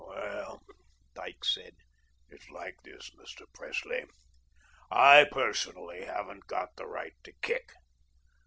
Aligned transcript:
"Well," 0.07 0.63
Dyke 1.13 1.45
said, 1.45 1.75
"it's 2.27 2.49
like 2.49 2.75
this, 2.83 3.11
Mr. 3.19 3.45
Presley. 3.53 4.05
I, 4.89 5.27
personally, 5.31 6.05
haven't 6.05 6.47
got 6.47 6.75
the 6.75 6.87
right 6.87 7.13
to 7.23 7.31
kick. 7.43 7.69